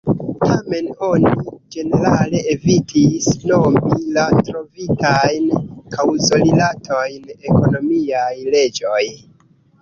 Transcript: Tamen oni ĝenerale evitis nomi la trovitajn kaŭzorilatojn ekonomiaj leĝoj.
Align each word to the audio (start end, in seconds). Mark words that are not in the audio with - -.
Tamen 0.43 0.85
oni 1.07 1.33
ĝenerale 1.75 2.39
evitis 2.53 3.27
nomi 3.51 3.99
la 4.15 4.23
trovitajn 4.47 5.45
kaŭzorilatojn 5.97 7.31
ekonomiaj 7.53 8.33
leĝoj. 8.57 9.05